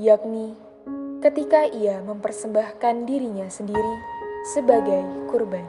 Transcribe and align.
yakni 0.00 0.56
ketika 1.24 1.64
ia 1.64 2.04
mempersembahkan 2.04 3.08
dirinya 3.08 3.48
sendiri 3.48 3.96
sebagai 4.52 5.00
kurban. 5.32 5.64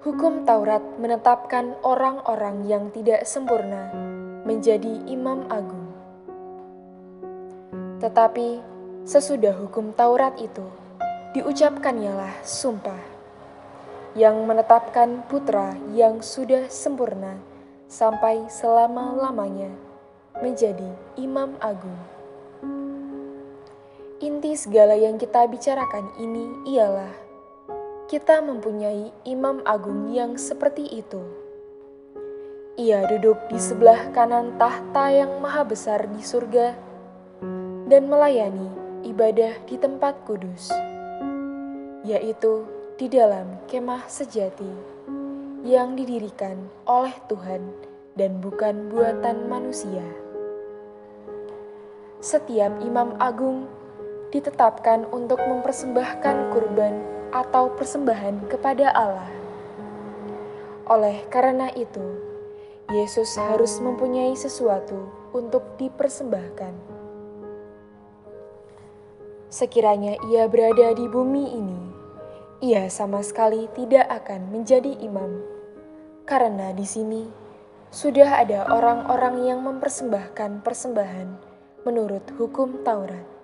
Hukum 0.00 0.44
Taurat 0.48 0.80
menetapkan 0.96 1.76
orang-orang 1.84 2.64
yang 2.68 2.88
tidak 2.92 3.24
sempurna 3.24 3.92
menjadi 4.44 5.00
imam 5.08 5.44
agung. 5.52 5.88
Tetapi 8.00 8.60
sesudah 9.04 9.52
hukum 9.60 9.92
Taurat 9.92 10.36
itu, 10.40 10.64
diucapkannyalah 11.36 12.40
sumpah 12.44 13.00
yang 14.16 14.44
menetapkan 14.48 15.24
putra 15.28 15.76
yang 15.92 16.24
sudah 16.24 16.68
sempurna 16.72 17.36
sampai 17.86 18.48
selama-lamanya 18.48 19.70
menjadi 20.40 20.88
imam 21.20 21.54
agung. 21.60 22.19
Inti 24.20 24.52
segala 24.52 25.00
yang 25.00 25.16
kita 25.16 25.48
bicarakan 25.48 26.12
ini 26.20 26.76
ialah 26.76 27.08
kita 28.04 28.44
mempunyai 28.44 29.08
imam 29.24 29.64
agung 29.64 30.12
yang 30.12 30.36
seperti 30.36 30.84
itu. 30.92 31.24
Ia 32.76 33.08
duduk 33.08 33.40
di 33.48 33.56
sebelah 33.56 34.12
kanan 34.12 34.60
tahta 34.60 35.08
yang 35.08 35.40
maha 35.40 35.64
besar 35.64 36.04
di 36.04 36.20
surga 36.20 36.76
dan 37.88 38.12
melayani 38.12 38.68
ibadah 39.08 39.56
di 39.64 39.80
tempat 39.80 40.20
kudus, 40.28 40.68
yaitu 42.04 42.68
di 43.00 43.08
dalam 43.08 43.56
kemah 43.72 44.04
sejati 44.04 44.68
yang 45.64 45.96
didirikan 45.96 46.68
oleh 46.84 47.16
Tuhan 47.24 47.72
dan 48.20 48.36
bukan 48.44 48.92
buatan 48.92 49.48
manusia. 49.48 50.04
Setiap 52.20 52.84
imam 52.84 53.16
agung 53.16 53.79
ditetapkan 54.30 55.06
untuk 55.10 55.42
mempersembahkan 55.42 56.54
kurban 56.54 57.02
atau 57.30 57.70
persembahan 57.74 58.46
kepada 58.50 58.90
Allah. 58.94 59.30
Oleh 60.90 61.22
karena 61.30 61.70
itu, 61.74 62.02
Yesus 62.90 63.38
harus 63.38 63.78
mempunyai 63.78 64.34
sesuatu 64.34 65.10
untuk 65.30 65.78
dipersembahkan. 65.78 66.74
Sekiranya 69.50 70.18
ia 70.30 70.46
berada 70.46 70.94
di 70.94 71.06
bumi 71.06 71.54
ini, 71.54 71.82
ia 72.62 72.86
sama 72.90 73.22
sekali 73.22 73.70
tidak 73.74 74.06
akan 74.10 74.50
menjadi 74.50 74.94
imam, 75.02 75.42
karena 76.26 76.70
di 76.74 76.86
sini 76.86 77.26
sudah 77.90 78.42
ada 78.42 78.70
orang-orang 78.70 79.50
yang 79.50 79.66
mempersembahkan 79.66 80.62
persembahan 80.62 81.28
menurut 81.82 82.22
hukum 82.38 82.86
Taurat 82.86 83.39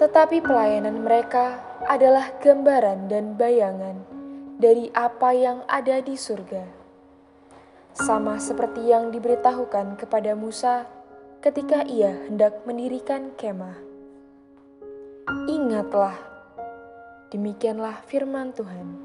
tetapi 0.00 0.40
pelayanan 0.40 1.04
mereka 1.04 1.60
adalah 1.84 2.32
gambaran 2.40 3.12
dan 3.12 3.36
bayangan 3.36 4.00
dari 4.56 4.88
apa 4.96 5.36
yang 5.36 5.60
ada 5.68 6.00
di 6.00 6.16
surga. 6.16 6.64
Sama 7.92 8.40
seperti 8.40 8.88
yang 8.88 9.12
diberitahukan 9.12 10.00
kepada 10.00 10.32
Musa 10.32 10.88
ketika 11.44 11.84
ia 11.84 12.16
hendak 12.32 12.64
mendirikan 12.64 13.36
kemah. 13.36 13.76
Ingatlah, 15.44 16.16
demikianlah 17.28 18.00
firman 18.08 18.56
Tuhan. 18.56 18.96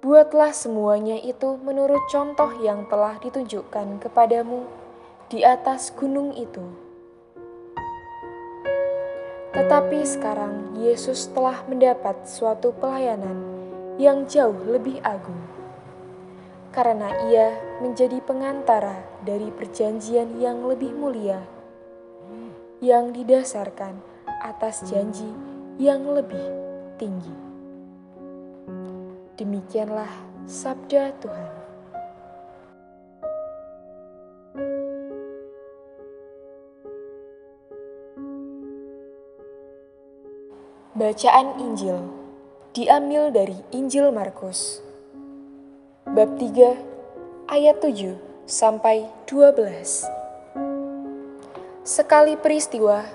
Buatlah 0.00 0.56
semuanya 0.56 1.20
itu 1.20 1.60
menurut 1.60 2.00
contoh 2.08 2.48
yang 2.64 2.88
telah 2.88 3.20
ditunjukkan 3.20 4.00
kepadamu 4.00 4.64
di 5.28 5.44
atas 5.44 5.92
gunung 5.92 6.32
itu 6.32 6.89
tetapi 9.60 10.08
sekarang 10.08 10.72
Yesus 10.80 11.28
telah 11.36 11.60
mendapat 11.68 12.24
suatu 12.24 12.72
pelayanan 12.80 13.44
yang 14.00 14.24
jauh 14.24 14.56
lebih 14.64 14.96
agung, 15.04 15.36
karena 16.72 17.12
Ia 17.28 17.60
menjadi 17.84 18.24
pengantara 18.24 19.04
dari 19.20 19.52
perjanjian 19.52 20.40
yang 20.40 20.64
lebih 20.64 20.96
mulia, 20.96 21.44
yang 22.80 23.12
didasarkan 23.12 24.00
atas 24.40 24.80
janji 24.88 25.28
yang 25.76 26.08
lebih 26.08 26.40
tinggi. 26.96 27.36
Demikianlah 29.36 30.08
sabda 30.48 31.12
Tuhan. 31.20 31.59
Bacaan 41.00 41.56
Injil 41.56 41.96
diambil 42.76 43.32
dari 43.32 43.56
Injil 43.72 44.12
Markus 44.12 44.84
bab 46.04 46.36
3 46.36 46.76
ayat 47.48 47.80
7 47.80 48.20
sampai 48.44 49.08
12. 49.24 50.04
Sekali 51.88 52.36
peristiwa, 52.36 53.08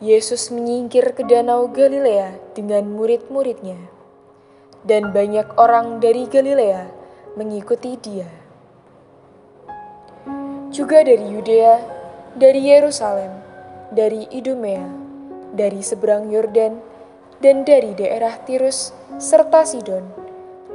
Yesus 0.00 0.48
menyingkir 0.48 1.12
ke 1.12 1.28
danau 1.28 1.68
Galilea 1.68 2.40
dengan 2.56 2.88
murid-muridnya, 2.88 3.76
dan 4.88 5.12
banyak 5.12 5.60
orang 5.60 6.00
dari 6.00 6.24
Galilea 6.24 6.88
mengikuti 7.36 8.00
dia. 8.00 8.32
Juga 10.72 11.04
dari 11.04 11.36
Yudea, 11.36 11.84
dari 12.32 12.64
Yerusalem, 12.64 13.44
dari 13.92 14.24
Idumea, 14.32 14.88
dari 15.52 15.84
seberang 15.84 16.32
Yordan, 16.32 16.89
dan 17.40 17.64
dari 17.64 17.96
daerah 17.96 18.36
Tirus 18.44 18.92
serta 19.16 19.64
Sidon, 19.64 20.04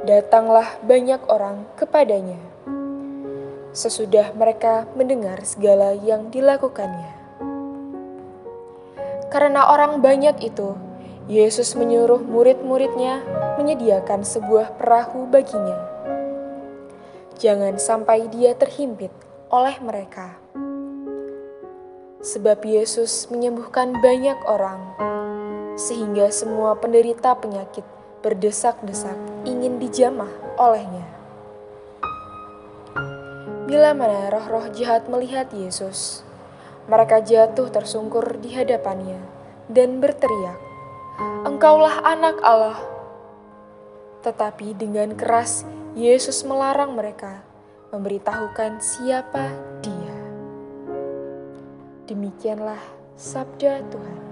datanglah 0.02 0.66
banyak 0.82 1.22
orang 1.30 1.62
kepadanya. 1.78 2.42
Sesudah 3.70 4.34
mereka 4.34 4.90
mendengar 4.98 5.38
segala 5.46 5.94
yang 5.94 6.26
dilakukannya. 6.34 7.14
Karena 9.30 9.70
orang 9.70 10.02
banyak 10.02 10.42
itu, 10.42 10.74
Yesus 11.30 11.78
menyuruh 11.78 12.22
murid-muridnya 12.22 13.22
menyediakan 13.58 14.26
sebuah 14.26 14.74
perahu 14.74 15.30
baginya. 15.30 15.78
Jangan 17.38 17.78
sampai 17.78 18.26
dia 18.32 18.58
terhimpit 18.58 19.12
oleh 19.54 19.76
mereka. 19.78 20.34
Sebab 22.26 22.58
Yesus 22.64 23.30
menyembuhkan 23.30 24.02
banyak 24.02 24.40
orang 24.48 24.80
sehingga 25.76 26.32
semua 26.32 26.74
penderita 26.80 27.36
penyakit 27.36 27.84
berdesak-desak 28.24 29.14
ingin 29.44 29.76
dijamah 29.76 30.32
olehnya. 30.56 31.04
Bila 33.68 33.92
mana 33.92 34.32
roh-roh 34.32 34.72
jahat 34.72 35.06
melihat 35.06 35.52
Yesus, 35.52 36.24
mereka 36.88 37.20
jatuh 37.20 37.68
tersungkur 37.68 38.40
di 38.40 38.54
hadapannya 38.56 39.20
dan 39.68 39.98
berteriak, 40.00 40.58
"Engkaulah 41.44 42.02
Anak 42.02 42.40
Allah!" 42.40 42.78
Tetapi 44.22 44.74
dengan 44.74 45.14
keras 45.14 45.66
Yesus 45.98 46.42
melarang 46.46 46.94
mereka 46.94 47.42
memberitahukan 47.90 48.78
siapa 48.82 49.54
Dia. 49.82 50.16
Demikianlah 52.06 52.80
sabda 53.18 53.82
Tuhan. 53.90 54.25